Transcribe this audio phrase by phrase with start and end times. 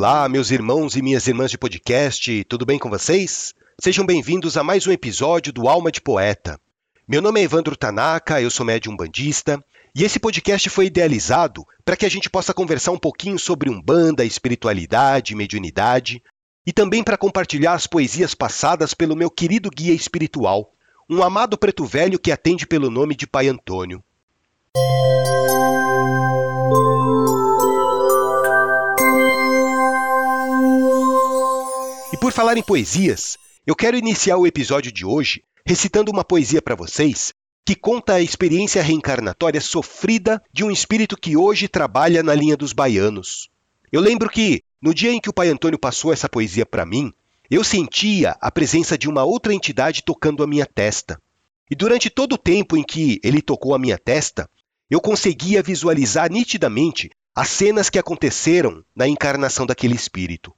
[0.00, 3.54] Olá, meus irmãos e minhas irmãs de podcast, tudo bem com vocês?
[3.78, 6.58] Sejam bem-vindos a mais um episódio do Alma de Poeta.
[7.06, 9.62] Meu nome é Evandro Tanaka, eu sou médium bandista,
[9.94, 14.24] e esse podcast foi idealizado para que a gente possa conversar um pouquinho sobre umbanda,
[14.24, 16.22] espiritualidade, mediunidade,
[16.66, 20.72] e também para compartilhar as poesias passadas pelo meu querido guia espiritual,
[21.10, 24.02] um amado preto velho que atende pelo nome de Pai Antônio.
[32.30, 36.76] Por falar em poesias, eu quero iniciar o episódio de hoje recitando uma poesia para
[36.76, 37.32] vocês
[37.66, 42.72] que conta a experiência reencarnatória sofrida de um espírito que hoje trabalha na linha dos
[42.72, 43.48] baianos.
[43.90, 47.12] Eu lembro que, no dia em que o Pai Antônio passou essa poesia para mim,
[47.50, 51.20] eu sentia a presença de uma outra entidade tocando a minha testa.
[51.68, 54.48] E durante todo o tempo em que ele tocou a minha testa,
[54.88, 60.54] eu conseguia visualizar nitidamente as cenas que aconteceram na encarnação daquele espírito.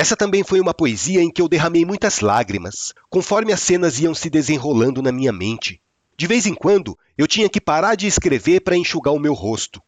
[0.00, 4.14] Essa também foi uma poesia em que eu derramei muitas lágrimas, conforme as cenas iam
[4.14, 5.78] se desenrolando na minha mente.
[6.16, 9.78] De vez em quando, eu tinha que parar de escrever para enxugar o meu rosto.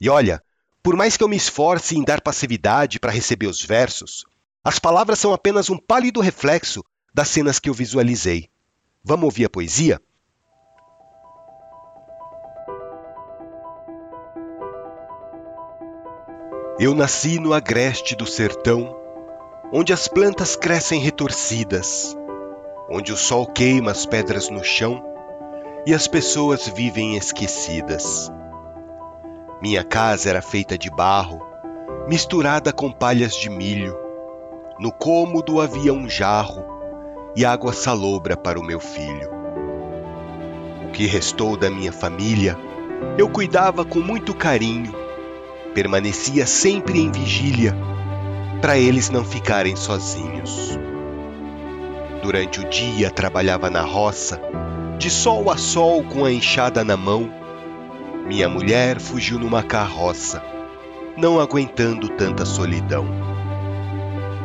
[0.00, 0.42] E olha,
[0.82, 4.24] por mais que eu me esforce em dar passividade para receber os versos,
[4.64, 8.50] as palavras são apenas um pálido reflexo das cenas que eu visualizei.
[9.04, 10.02] Vamos ouvir a poesia?
[16.80, 19.00] Eu nasci no agreste do sertão
[19.74, 22.14] onde as plantas crescem retorcidas,
[22.90, 25.02] onde o sol queima as pedras no chão
[25.86, 28.30] e as pessoas vivem esquecidas.
[29.62, 31.40] Minha casa era feita de barro,
[32.06, 33.96] misturada com palhas de milho.
[34.78, 36.62] No cômodo havia um jarro
[37.34, 39.30] e água salobra para o meu filho.
[40.86, 42.58] O que restou da minha família
[43.16, 44.94] eu cuidava com muito carinho,
[45.74, 47.74] permanecia sempre em vigília
[48.62, 50.78] para eles não ficarem sozinhos.
[52.22, 54.40] Durante o dia trabalhava na roça,
[54.98, 57.28] de sol a sol com a enxada na mão.
[58.24, 60.40] Minha mulher fugiu numa carroça,
[61.16, 63.04] não aguentando tanta solidão.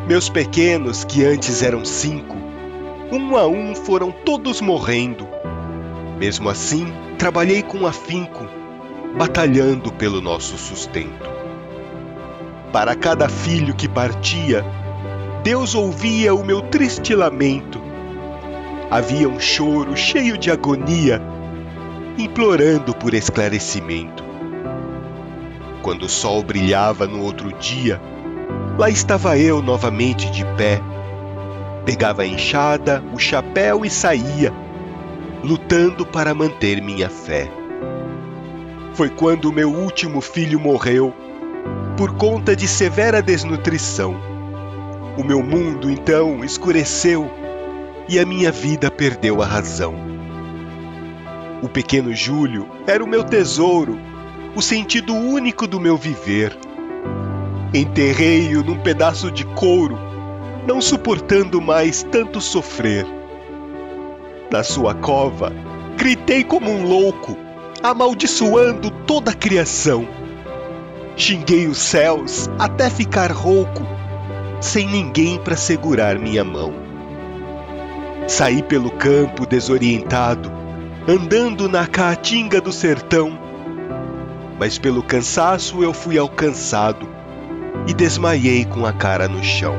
[0.07, 2.35] Meus pequenos, que antes eram cinco,
[3.11, 5.27] um a um foram todos morrendo.
[6.17, 8.47] Mesmo assim, trabalhei com afinco,
[9.15, 11.36] batalhando pelo nosso sustento.
[12.71, 14.63] Para cada filho que partia,
[15.43, 17.81] Deus ouvia o meu triste lamento.
[18.91, 21.21] Havia um choro cheio de agonia,
[22.17, 24.23] implorando por esclarecimento.
[25.81, 28.01] Quando o sol brilhava no outro dia,
[28.77, 30.81] lá estava eu novamente de pé.
[31.85, 34.51] Pegava a enxada, o chapéu e saía,
[35.41, 37.49] lutando para manter minha fé.
[38.93, 41.13] Foi quando meu último filho morreu
[41.97, 44.15] por conta de severa desnutrição.
[45.17, 47.27] O meu mundo então escureceu
[48.07, 49.95] e a minha vida perdeu a razão.
[51.63, 53.97] O pequeno Júlio era o meu tesouro,
[54.55, 56.55] o sentido único do meu viver.
[57.73, 59.97] Enterrei-o num pedaço de couro,
[60.67, 63.07] não suportando mais tanto sofrer.
[64.51, 65.51] Na sua cova,
[65.97, 67.35] gritei como um louco,
[67.81, 70.07] amaldiçoando toda a criação
[71.19, 73.81] Xinguei os céus até ficar rouco,
[74.61, 76.71] sem ninguém para segurar minha mão.
[78.27, 80.51] Saí pelo campo desorientado,
[81.07, 83.35] andando na caatinga do sertão.
[84.59, 87.09] Mas pelo cansaço eu fui alcançado
[87.87, 89.75] e desmaiei com a cara no chão.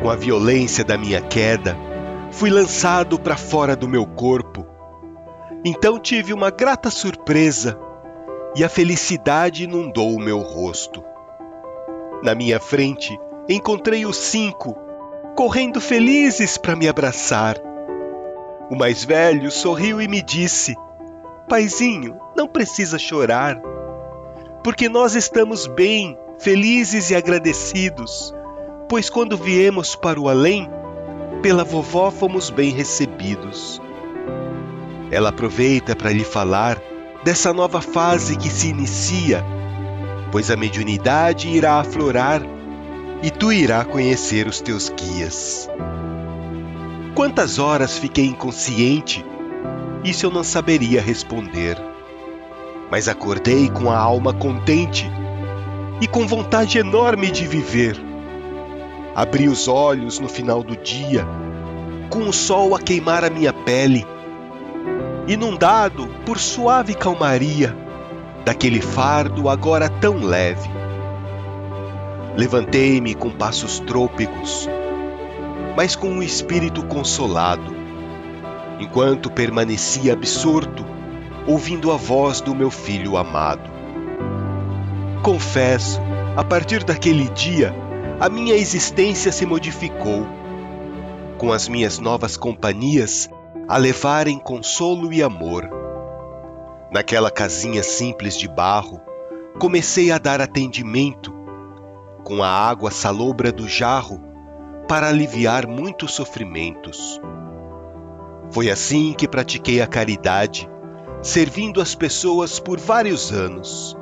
[0.00, 1.76] Com a violência da minha queda,
[2.30, 4.64] fui lançado para fora do meu corpo.
[5.64, 7.87] Então tive uma grata surpresa
[8.58, 11.04] e a felicidade inundou o meu rosto.
[12.24, 13.16] Na minha frente,
[13.48, 14.76] encontrei os cinco,
[15.36, 17.56] correndo felizes para me abraçar.
[18.68, 20.74] O mais velho sorriu e me disse:
[21.48, 23.62] Paizinho, não precisa chorar,
[24.64, 28.34] porque nós estamos bem, felizes e agradecidos,
[28.88, 30.68] pois quando viemos para o além,
[31.42, 33.80] pela vovó fomos bem recebidos.
[35.12, 36.82] Ela aproveita para lhe falar
[37.24, 39.44] dessa nova fase que se inicia,
[40.30, 42.42] pois a mediunidade irá aflorar
[43.22, 45.68] e tu irá conhecer os teus guias.
[47.14, 49.24] Quantas horas fiquei inconsciente?
[50.04, 51.76] Isso eu não saberia responder.
[52.90, 55.10] Mas acordei com a alma contente
[56.00, 58.00] e com vontade enorme de viver.
[59.14, 61.26] Abri os olhos no final do dia,
[62.08, 64.06] com o sol a queimar a minha pele
[65.28, 67.76] inundado por suave calmaria
[68.46, 70.70] daquele fardo agora tão leve.
[72.34, 74.66] Levantei-me com passos trôpegos,
[75.76, 77.76] mas com um espírito consolado,
[78.80, 80.86] enquanto permanecia absorto,
[81.46, 83.70] ouvindo a voz do meu filho amado.
[85.22, 86.00] Confesso,
[86.36, 87.74] a partir daquele dia,
[88.18, 90.26] a minha existência se modificou,
[91.36, 93.28] com as minhas novas companhias
[93.68, 95.68] a levarem consolo e amor.
[96.90, 98.98] Naquela casinha simples de barro,
[99.58, 101.34] comecei a dar atendimento,
[102.24, 104.22] com a água salobra do jarro,
[104.88, 107.20] para aliviar muitos sofrimentos.
[108.50, 110.66] Foi assim que pratiquei a caridade,
[111.20, 113.94] servindo as pessoas por vários anos,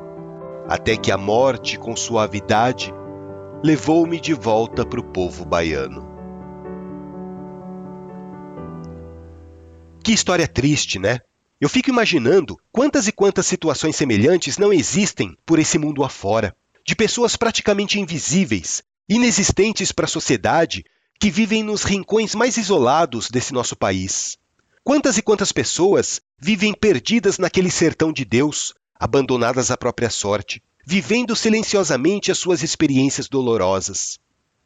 [0.68, 2.94] até que a morte, com suavidade,
[3.64, 6.15] levou-me de volta para o povo baiano.
[10.06, 11.18] Que história triste, né?
[11.60, 16.54] Eu fico imaginando quantas e quantas situações semelhantes não existem por esse mundo afora,
[16.86, 20.84] de pessoas praticamente invisíveis, inexistentes para a sociedade,
[21.18, 24.38] que vivem nos rincões mais isolados desse nosso país.
[24.84, 31.34] Quantas e quantas pessoas vivem perdidas naquele sertão de Deus, abandonadas à própria sorte, vivendo
[31.34, 34.20] silenciosamente as suas experiências dolorosas.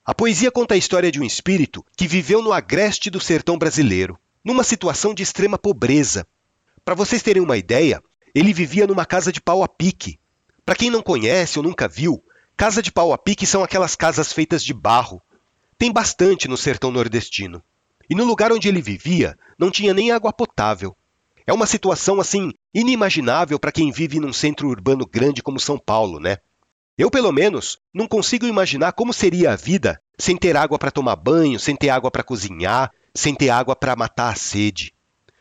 [0.04, 4.18] A poesia conta a história de um espírito que viveu no agreste do sertão brasileiro,
[4.44, 6.26] numa situação de extrema pobreza,
[6.84, 8.02] para vocês terem uma ideia,
[8.34, 10.18] ele vivia numa casa de pau a pique.
[10.64, 12.22] Para quem não conhece ou nunca viu,
[12.56, 15.20] casa de pau a pique são aquelas casas feitas de barro.
[15.76, 17.62] Tem bastante no sertão nordestino.
[18.08, 20.96] E no lugar onde ele vivia, não tinha nem água potável.
[21.46, 26.20] É uma situação assim inimaginável para quem vive num centro urbano grande como São Paulo,
[26.20, 26.38] né?
[26.96, 31.16] Eu, pelo menos, não consigo imaginar como seria a vida sem ter água para tomar
[31.16, 34.92] banho, sem ter água para cozinhar, sem ter água para matar a sede.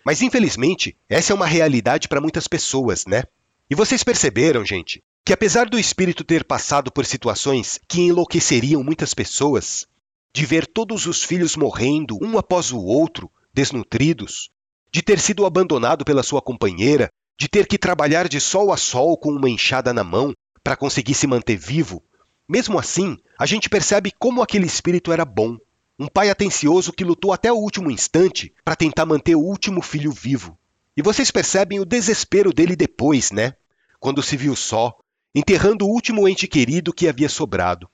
[0.06, 3.24] Mas infelizmente, essa é uma realidade para muitas pessoas, né?
[3.70, 9.14] E vocês perceberam, gente, que apesar do espírito ter passado por situações que enlouqueceriam muitas
[9.14, 9.86] pessoas,
[10.34, 14.50] de ver todos os filhos morrendo um após o outro, desnutridos,
[14.92, 19.18] de ter sido abandonado pela sua companheira, de ter que trabalhar de sol a sol
[19.18, 20.34] com uma enxada na mão
[20.64, 22.04] para conseguir se manter vivo,
[22.50, 25.56] mesmo assim, a gente percebe como aquele espírito era bom,
[26.00, 30.14] um pai atencioso que lutou até o último instante para tentar manter o último filho
[30.14, 30.58] vivo.
[30.96, 33.54] E vocês percebem o desespero dele depois, né?
[34.00, 34.96] Quando se viu só,
[35.36, 37.90] enterrando o último ente querido que havia sobrado.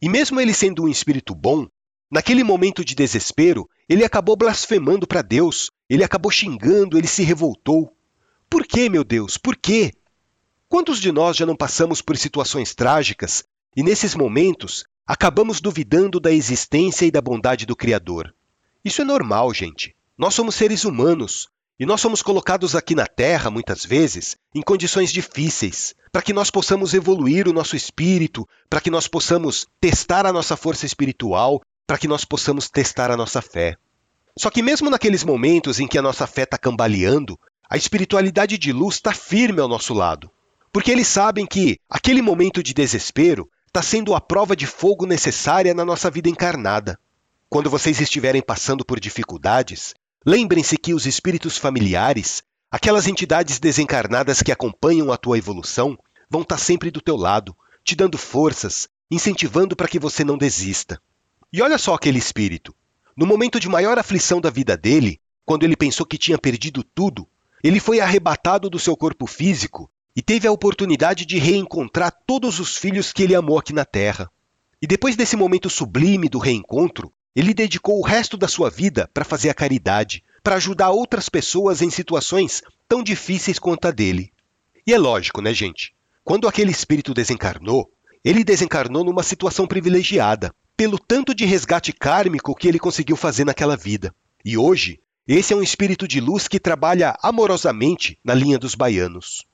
[0.00, 1.68] E mesmo ele sendo um espírito bom,
[2.10, 7.94] naquele momento de desespero, ele acabou blasfemando para Deus, ele acabou xingando, ele se revoltou.
[8.48, 9.36] Por que, meu Deus?
[9.36, 9.92] Por quê?
[10.66, 13.44] Quantos de nós já não passamos por situações trágicas
[13.76, 18.34] e nesses momentos acabamos duvidando da existência e da bondade do Criador.
[18.84, 19.94] Isso é normal, gente.
[20.16, 21.48] Nós somos seres humanos
[21.78, 26.50] e nós somos colocados aqui na Terra, muitas vezes, em condições difíceis, para que nós
[26.50, 31.96] possamos evoluir o nosso espírito, para que nós possamos testar a nossa força espiritual, para
[31.96, 33.76] que nós possamos testar a nossa fé.
[34.36, 37.38] Só que, mesmo naqueles momentos em que a nossa fé está cambaleando,
[37.68, 40.30] a espiritualidade de luz está firme ao nosso lado.
[40.72, 45.72] Porque eles sabem que aquele momento de desespero está sendo a prova de fogo necessária
[45.72, 46.98] na nossa vida encarnada.
[47.48, 49.94] Quando vocês estiverem passando por dificuldades,
[50.26, 55.96] lembrem-se que os espíritos familiares, aquelas entidades desencarnadas que acompanham a tua evolução,
[56.28, 60.36] vão estar tá sempre do teu lado, te dando forças, incentivando para que você não
[60.36, 61.00] desista.
[61.52, 62.74] E olha só aquele espírito.
[63.16, 67.28] No momento de maior aflição da vida dele, quando ele pensou que tinha perdido tudo,
[67.62, 69.88] ele foi arrebatado do seu corpo físico
[70.20, 74.30] e teve a oportunidade de reencontrar todos os filhos que ele amou aqui na Terra.
[74.82, 79.24] E depois desse momento sublime do reencontro, ele dedicou o resto da sua vida para
[79.24, 84.30] fazer a caridade, para ajudar outras pessoas em situações tão difíceis quanto a dele.
[84.86, 85.94] E é lógico, né, gente?
[86.22, 87.90] Quando aquele espírito desencarnou,
[88.22, 93.74] ele desencarnou numa situação privilegiada, pelo tanto de resgate kármico que ele conseguiu fazer naquela
[93.74, 94.14] vida.
[94.44, 99.48] E hoje, esse é um espírito de luz que trabalha amorosamente na linha dos baianos.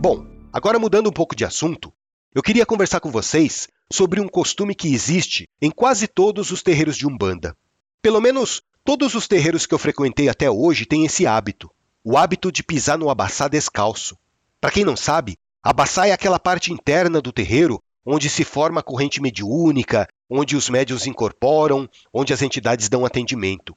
[0.00, 1.92] Bom, agora mudando um pouco de assunto,
[2.32, 6.96] eu queria conversar com vocês sobre um costume que existe em quase todos os terreiros
[6.96, 7.56] de Umbanda.
[8.00, 11.68] Pelo menos todos os terreiros que eu frequentei até hoje têm esse hábito,
[12.04, 14.16] o hábito de pisar no abaçá descalço.
[14.60, 18.84] Para quem não sabe, abaçá é aquela parte interna do terreiro onde se forma a
[18.84, 23.76] corrente mediúnica, onde os médios incorporam, onde as entidades dão atendimento.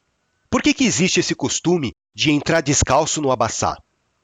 [0.49, 3.77] Por que, que existe esse costume de entrar descalço no abaçá?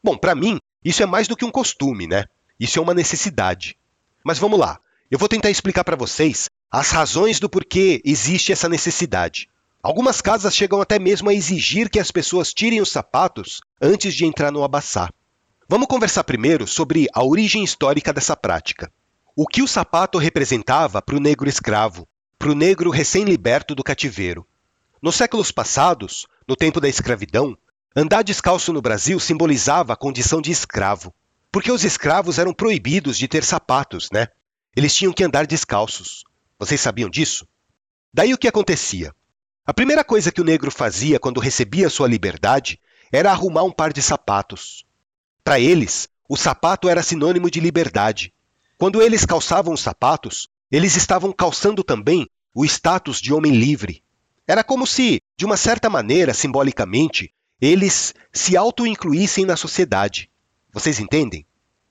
[0.03, 2.25] Bom, para mim, isso é mais do que um costume, né?
[2.59, 3.77] Isso é uma necessidade.
[4.23, 4.79] Mas vamos lá.
[5.09, 9.47] Eu vou tentar explicar para vocês as razões do porquê existe essa necessidade.
[9.81, 14.25] Algumas casas chegam até mesmo a exigir que as pessoas tirem os sapatos antes de
[14.25, 15.09] entrar no abaçá.
[15.69, 18.91] Vamos conversar primeiro sobre a origem histórica dessa prática.
[19.35, 24.47] O que o sapato representava para o negro escravo, para o negro recém-liberto do cativeiro.
[25.01, 27.57] Nos séculos passados, no tempo da escravidão,
[27.95, 31.13] andar descalço no Brasil simbolizava a condição de escravo,
[31.51, 34.27] porque os escravos eram proibidos de ter sapatos, né?
[34.75, 36.23] Eles tinham que andar descalços.
[36.59, 37.47] Vocês sabiam disso?
[38.13, 39.13] Daí o que acontecia?
[39.65, 42.79] A primeira coisa que o negro fazia quando recebia sua liberdade
[43.11, 44.85] era arrumar um par de sapatos.
[45.43, 48.33] Para eles, o sapato era sinônimo de liberdade.
[48.77, 54.03] Quando eles calçavam os sapatos, eles estavam calçando também o status de homem livre.
[54.47, 60.29] Era como se, de uma certa maneira, simbolicamente, eles se auto-incluíssem na sociedade.
[60.71, 61.45] Vocês entendem?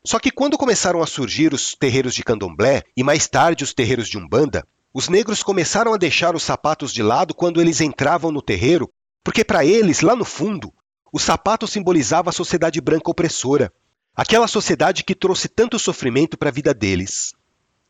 [0.05, 4.09] Só que quando começaram a surgir os terreiros de candomblé e mais tarde os terreiros
[4.09, 8.41] de umbanda, os negros começaram a deixar os sapatos de lado quando eles entravam no
[8.41, 8.91] terreiro,
[9.23, 10.73] porque para eles, lá no fundo,
[11.13, 13.73] o sapato simbolizava a sociedade branca opressora,
[14.15, 17.35] aquela sociedade que trouxe tanto sofrimento para a vida deles.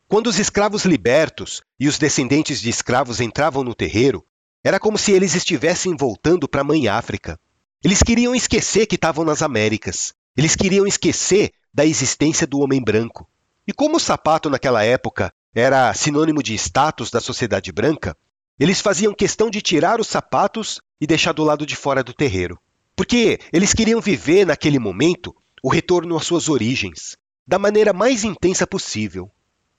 [0.09, 4.25] Quando os escravos libertos e os descendentes de escravos entravam no terreiro,
[4.63, 7.37] era como se eles estivessem voltando para a mãe África.
[7.83, 10.13] Eles queriam esquecer que estavam nas Américas.
[10.37, 13.29] Eles queriam esquecer da existência do homem branco.
[13.67, 18.15] E como o sapato naquela época era sinônimo de status da sociedade branca,
[18.57, 22.57] eles faziam questão de tirar os sapatos e deixar do lado de fora do terreiro.
[22.95, 28.65] Porque eles queriam viver naquele momento o retorno às suas origens, da maneira mais intensa
[28.65, 29.29] possível.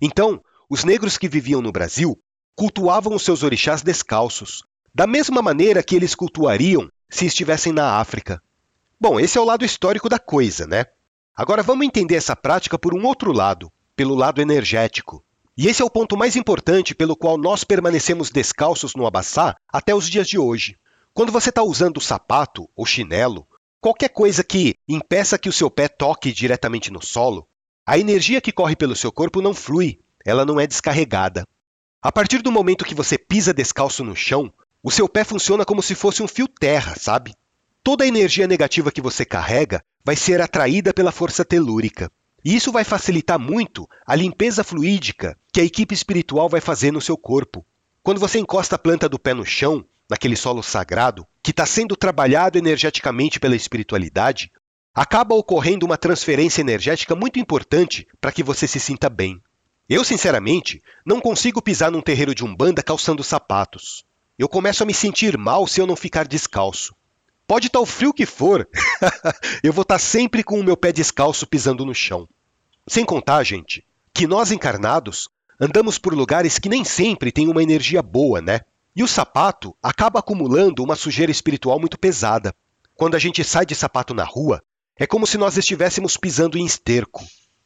[0.01, 0.41] Então,
[0.71, 2.19] os negros que viviam no Brasil
[2.55, 4.63] cultuavam os seus orixás descalços,
[4.95, 8.43] da mesma maneira que eles cultuariam se estivessem na África.
[9.01, 10.87] Bom, esse é o lado histórico da coisa, né?
[11.37, 15.25] Agora vamos entender essa prática por um outro lado, pelo lado energético.
[15.57, 19.95] E esse é o ponto mais importante pelo qual nós permanecemos descalços no Abaçá até
[19.95, 20.77] os dias de hoje.
[21.15, 23.47] Quando você está usando sapato ou chinelo,
[23.81, 27.49] qualquer coisa que impeça que o seu pé toque diretamente no solo,
[27.89, 31.49] a energia que corre pelo seu corpo não flui, ela não é descarregada.
[32.03, 34.53] A partir do momento que você pisa descalço no chão,
[34.83, 37.33] o seu pé funciona como se fosse um fio terra, sabe?
[37.83, 42.13] Toda a energia negativa que você carrega vai ser atraída pela força telúrica.
[42.45, 47.01] E isso vai facilitar muito a limpeza fluídica que a equipe espiritual vai fazer no
[47.01, 47.65] seu corpo.
[48.03, 51.97] Quando você encosta a planta do pé no chão, naquele solo sagrado, que está sendo
[51.97, 54.53] trabalhado energeticamente pela espiritualidade,
[54.99, 59.41] acaba ocorrendo uma transferência energética muito importante para que você se sinta bem.
[59.89, 64.05] Eu, sinceramente, não consigo pisar num terreiro de umbanda calçando sapatos.
[64.37, 66.97] Eu começo a me sentir mal se eu não ficar descalço.
[67.47, 68.69] Pode estar tá o frio que for,
[69.63, 72.29] eu vou estar tá sempre com o meu pé descalço pisando no chão.
[72.85, 75.29] Sem contar, gente, que nós encarnados
[75.61, 78.63] andamos por lugares que nem sempre têm uma energia boa, né?
[78.97, 82.53] E o sapato acaba acumulando uma sujeira espiritual muito pesada.
[82.97, 84.61] Quando a gente sai de sapato na rua,
[84.99, 87.25] é como se nós estivéssemos pisando em esterco.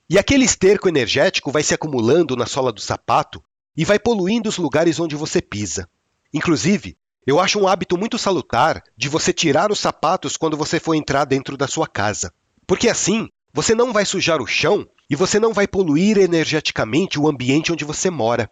[0.08, 3.42] E aquele esterco energético vai se acumulando na sola do sapato
[3.74, 5.88] e vai poluindo os lugares onde você pisa.
[6.34, 6.96] Inclusive,
[7.26, 11.24] eu acho um hábito muito salutar de você tirar os sapatos quando você for entrar
[11.24, 12.34] dentro da sua casa.
[12.66, 17.26] Porque assim, você não vai sujar o chão e você não vai poluir energeticamente o
[17.26, 18.50] ambiente onde você mora.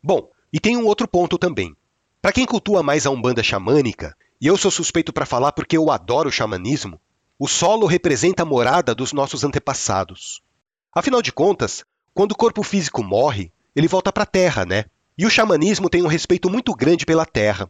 [0.00, 1.74] Bom, e tem um outro ponto também.
[2.20, 5.90] Para quem cultua mais a umbanda xamânica, e eu sou suspeito para falar porque eu
[5.90, 7.00] adoro o xamanismo,
[7.42, 10.40] o solo representa a morada dos nossos antepassados.
[10.94, 11.84] Afinal de contas,
[12.14, 14.84] quando o corpo físico morre, ele volta para a terra, né?
[15.18, 17.68] E o xamanismo tem um respeito muito grande pela terra.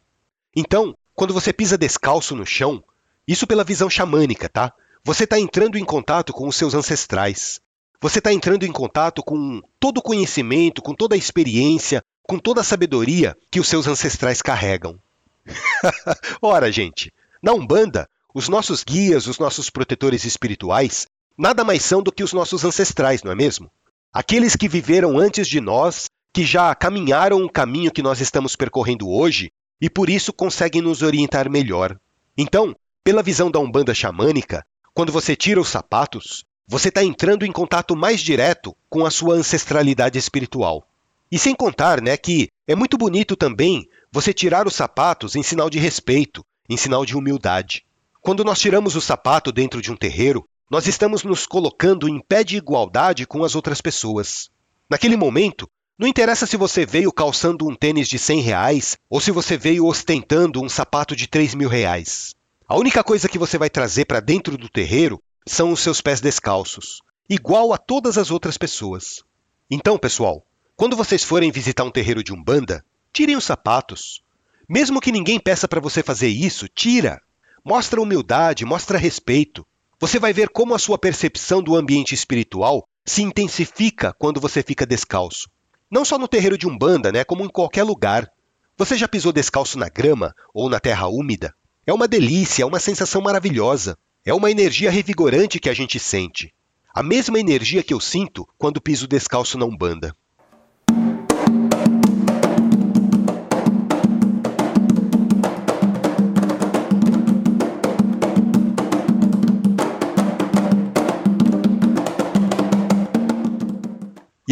[0.55, 2.85] Então, quando você pisa descalço no chão,
[3.27, 4.75] isso pela visão xamânica, tá?
[5.03, 7.59] Você está entrando em contato com os seus ancestrais.
[7.99, 12.61] Você está entrando em contato com todo o conhecimento, com toda a experiência, com toda
[12.61, 14.99] a sabedoria que os seus ancestrais carregam.
[16.43, 17.11] Ora, gente,
[17.43, 22.33] na Umbanda, os nossos guias, os nossos protetores espirituais, nada mais são do que os
[22.33, 23.71] nossos ancestrais, não é mesmo?
[24.13, 29.09] Aqueles que viveram antes de nós, que já caminharam o caminho que nós estamos percorrendo
[29.09, 31.99] hoje e por isso conseguem nos orientar melhor.
[32.37, 32.75] Então,
[33.05, 37.97] pela visão da Umbanda xamânica, quando você tira os sapatos, você está entrando em contato
[37.97, 40.87] mais direto com a sua ancestralidade espiritual.
[41.31, 45.69] E sem contar, né, que é muito bonito também você tirar os sapatos em sinal
[45.69, 47.85] de respeito, em sinal de humildade.
[48.23, 52.45] Quando nós tiramos o sapato dentro de um terreiro, nós estamos nos colocando em pé
[52.45, 54.49] de igualdade com as outras pessoas.
[54.89, 59.33] Naquele momento, não interessa se você veio calçando um tênis de 100 reais ou se
[59.33, 62.37] você veio ostentando um sapato de 3 mil reais.
[62.69, 66.21] A única coisa que você vai trazer para dentro do terreiro são os seus pés
[66.21, 69.25] descalços, igual a todas as outras pessoas.
[69.69, 74.23] Então, pessoal, quando vocês forem visitar um terreiro de umbanda, tirem os sapatos.
[74.69, 77.21] Mesmo que ninguém peça para você fazer isso, tira.
[77.65, 79.65] Mostra humildade, mostra respeito.
[80.01, 84.85] você vai ver como a sua percepção do ambiente espiritual se intensifica quando você fica
[84.85, 85.49] descalço.
[85.89, 88.29] Não só no terreiro de Umbanda, né, como em qualquer lugar.
[88.77, 91.55] Você já pisou descalço na grama ou na terra úmida?
[91.87, 93.97] É uma delícia, é uma sensação maravilhosa.
[94.25, 96.53] É uma energia revigorante que a gente sente.
[96.93, 100.17] A mesma energia que eu sinto quando piso descalço na Umbanda.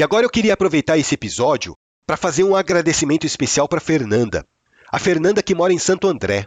[0.01, 1.77] E agora eu queria aproveitar esse episódio
[2.07, 4.47] para fazer um agradecimento especial para Fernanda.
[4.91, 6.47] A Fernanda que mora em Santo André.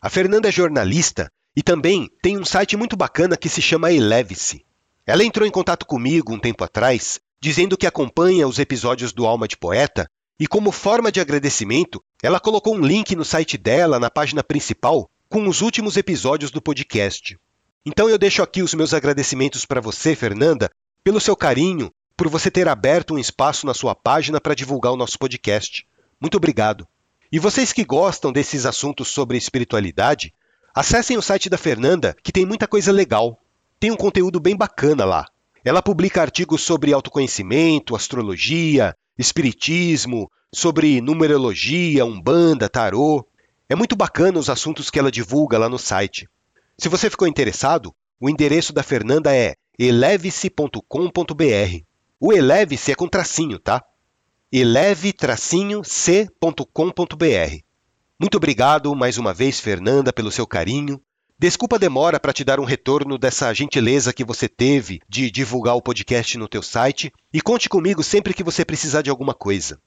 [0.00, 4.64] A Fernanda é jornalista e também tem um site muito bacana que se chama Eleve-se.
[5.06, 9.46] Ela entrou em contato comigo um tempo atrás, dizendo que acompanha os episódios do Alma
[9.46, 10.08] de Poeta
[10.40, 15.06] e, como forma de agradecimento, ela colocou um link no site dela, na página principal,
[15.28, 17.38] com os últimos episódios do podcast.
[17.84, 20.70] Então eu deixo aqui os meus agradecimentos para você, Fernanda,
[21.04, 24.96] pelo seu carinho, por você ter aberto um espaço na sua página para divulgar o
[24.96, 25.86] nosso podcast.
[26.20, 26.88] Muito obrigado.
[27.30, 30.32] E vocês que gostam desses assuntos sobre espiritualidade,
[30.74, 33.38] acessem o site da Fernanda, que tem muita coisa legal.
[33.78, 35.26] Tem um conteúdo bem bacana lá.
[35.62, 43.26] Ela publica artigos sobre autoconhecimento, astrologia, espiritismo, sobre numerologia, umbanda, tarô.
[43.68, 46.26] É muito bacana os assuntos que ela divulga lá no site.
[46.78, 51.84] Se você ficou interessado, o endereço da Fernanda é eleve-se.com.br.
[52.18, 53.84] O eleve-se é com tracinho, tá?
[54.50, 55.84] eleve-c.com.br.
[58.18, 60.98] Muito obrigado mais uma vez, Fernanda, pelo seu carinho.
[61.38, 65.76] Desculpa a demora para te dar um retorno dessa gentileza que você teve de divulgar
[65.76, 69.78] o podcast no teu site e conte comigo sempre que você precisar de alguma coisa.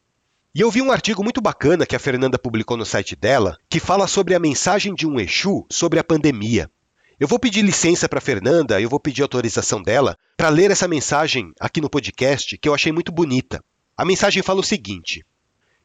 [0.53, 3.79] E eu vi um artigo muito bacana que a Fernanda publicou no site dela, que
[3.79, 6.69] fala sobre a mensagem de um Exu sobre a pandemia.
[7.19, 11.51] Eu vou pedir licença para Fernanda, eu vou pedir autorização dela para ler essa mensagem
[11.59, 13.61] aqui no podcast que eu achei muito bonita.
[13.97, 15.25] A mensagem fala o seguinte: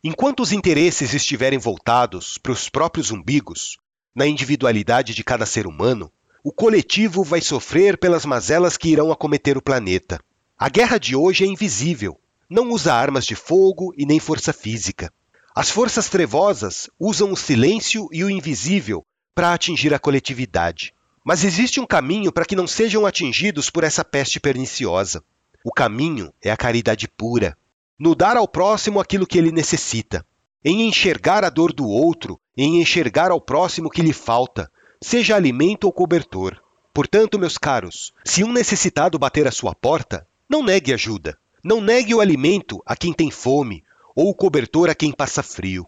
[0.04, 3.78] Enquanto os interesses estiverem voltados para os próprios umbigos,
[4.14, 6.08] na individualidade de cada ser humano,
[6.44, 10.20] o coletivo vai sofrer pelas mazelas que irão acometer o planeta.
[10.56, 12.16] A guerra de hoje é invisível,
[12.48, 15.12] não usa armas de fogo e nem força física.
[15.52, 20.93] As forças trevosas usam o silêncio e o invisível para atingir a coletividade.
[21.24, 25.24] Mas existe um caminho para que não sejam atingidos por essa peste perniciosa.
[25.64, 27.56] O caminho é a caridade pura.
[27.98, 30.26] No dar ao próximo aquilo que ele necessita.
[30.62, 35.84] Em enxergar a dor do outro, em enxergar ao próximo que lhe falta, seja alimento
[35.84, 36.62] ou cobertor.
[36.92, 41.38] Portanto, meus caros, se um necessitado bater à sua porta, não negue ajuda.
[41.62, 43.82] Não negue o alimento a quem tem fome,
[44.14, 45.86] ou o cobertor a quem passa frio.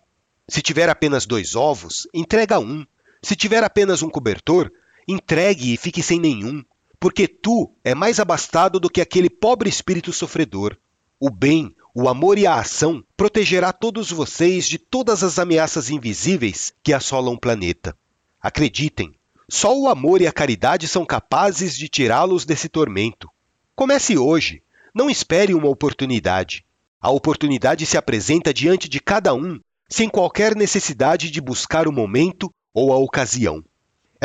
[0.49, 2.87] Se tiver apenas dois ovos, entrega um.
[3.22, 4.72] Se tiver apenas um cobertor,
[5.09, 6.64] Entregue e fique sem nenhum,
[6.99, 10.77] porque tu é mais abastado do que aquele pobre espírito sofredor.
[11.21, 16.75] O bem, o amor e a ação protegerá todos vocês de todas as ameaças invisíveis
[16.83, 17.97] que assolam o planeta.
[18.40, 19.14] Acreditem,
[19.49, 23.31] só o amor e a caridade são capazes de tirá-los desse tormento.
[23.75, 26.64] Comece hoje, não espere uma oportunidade.
[27.01, 32.53] A oportunidade se apresenta diante de cada um, sem qualquer necessidade de buscar o momento
[32.75, 33.62] ou a ocasião.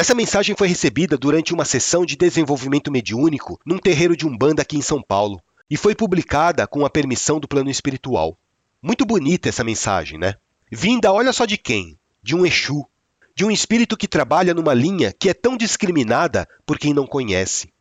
[0.02, 4.76] Essa mensagem foi recebida durante uma sessão de desenvolvimento mediúnico num terreiro de Umbanda aqui
[4.76, 8.36] em São Paulo e foi publicada com a permissão do plano espiritual.
[8.82, 10.34] Muito bonita essa mensagem, né?
[10.72, 12.00] Vinda, olha só de quem?
[12.24, 12.84] De um Exu,
[13.36, 17.72] de um espírito que trabalha numa linha que é tão discriminada por quem não conhece.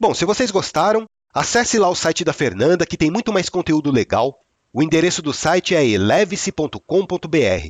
[0.00, 3.92] Bom, se vocês gostaram, acesse lá o site da Fernanda que tem muito mais conteúdo
[3.92, 4.38] legal.
[4.72, 7.68] O endereço do site é eleve-se.com.br.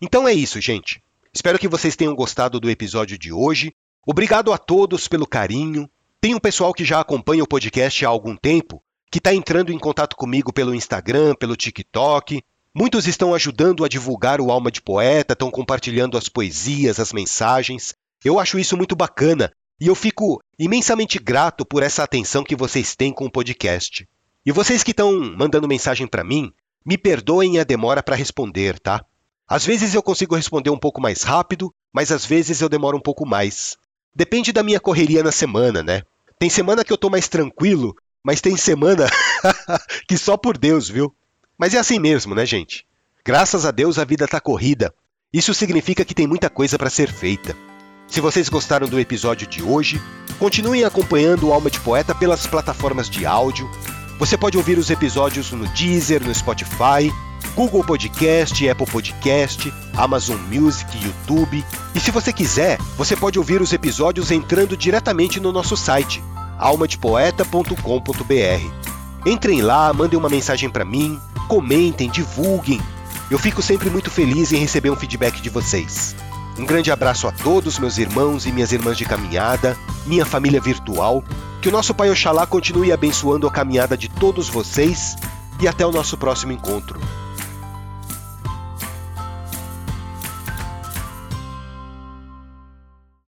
[0.00, 1.02] Então é isso, gente.
[1.32, 3.72] Espero que vocês tenham gostado do episódio de hoje.
[4.04, 5.88] Obrigado a todos pelo carinho.
[6.20, 9.78] Tem um pessoal que já acompanha o podcast há algum tempo, que está entrando em
[9.78, 12.42] contato comigo pelo Instagram, pelo TikTok.
[12.74, 17.94] Muitos estão ajudando a divulgar o Alma de Poeta, estão compartilhando as poesias, as mensagens.
[18.24, 22.96] Eu acho isso muito bacana e eu fico imensamente grato por essa atenção que vocês
[22.96, 24.06] têm com o podcast.
[24.44, 26.52] E vocês que estão mandando mensagem para mim,
[26.84, 29.04] me perdoem a demora para responder, tá?
[29.50, 33.00] Às vezes eu consigo responder um pouco mais rápido, mas às vezes eu demoro um
[33.00, 33.76] pouco mais.
[34.14, 36.02] Depende da minha correria na semana, né?
[36.38, 39.08] Tem semana que eu tô mais tranquilo, mas tem semana
[40.06, 41.12] que só por Deus, viu?
[41.58, 42.86] Mas é assim mesmo, né, gente?
[43.24, 44.94] Graças a Deus a vida tá corrida.
[45.32, 47.56] Isso significa que tem muita coisa para ser feita.
[48.06, 50.00] Se vocês gostaram do episódio de hoje,
[50.38, 53.68] continuem acompanhando o Alma de Poeta pelas plataformas de áudio.
[54.16, 57.10] Você pode ouvir os episódios no Deezer, no Spotify
[57.54, 61.64] Google Podcast, Apple Podcast, Amazon Music, YouTube.
[61.94, 66.22] E se você quiser, você pode ouvir os episódios entrando diretamente no nosso site,
[66.58, 69.26] almadepoeta.com.br.
[69.26, 72.80] Entrem lá, mandem uma mensagem para mim, comentem, divulguem.
[73.30, 76.16] Eu fico sempre muito feliz em receber um feedback de vocês.
[76.58, 79.76] Um grande abraço a todos, meus irmãos e minhas irmãs de caminhada,
[80.06, 81.22] minha família virtual.
[81.60, 85.16] Que o nosso Pai Oxalá continue abençoando a caminhada de todos vocês
[85.60, 86.98] e até o nosso próximo encontro.